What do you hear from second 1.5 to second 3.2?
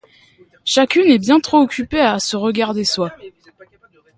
occupé à se regarder soi.